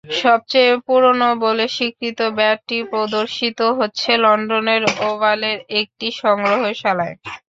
[0.21, 7.15] সবচেয়ে পুরোনো বলে স্বীকৃত ব্যাটটি প্রদর্শিত হচ্ছে লন্ডনের ওভালের একটি সংগ্রহশালায়।